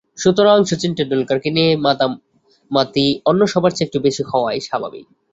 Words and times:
সুতরাং 0.17 0.57
শচীন 0.63 0.91
টেন্ডুলকারকে 0.97 1.49
নিয়ে 1.49 1.71
মাতামাতি 1.77 3.05
অন্য 3.25 3.41
সবার 3.47 3.71
চেয়ে 3.71 3.85
একটু 3.87 3.97
বেশি 3.99 4.23
হওয়াই 4.27 4.59
স্বাভাবিক। 4.59 5.05